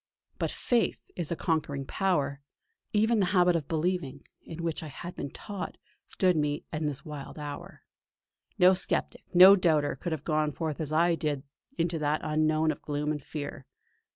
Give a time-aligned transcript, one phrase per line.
[0.39, 2.41] But Faith is a conquering power;
[2.91, 5.77] even the habit of believing, in which I had been taught,
[6.07, 7.83] stood to me in this wild hour.
[8.57, 11.43] No sceptic, no doubter, could have gone forth as I did
[11.77, 13.67] into that unknown of gloom and fear.